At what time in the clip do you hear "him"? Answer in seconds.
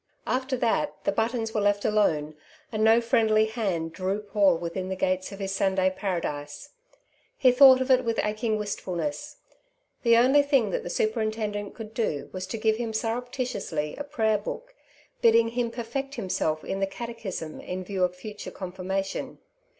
12.77-12.93, 15.49-15.69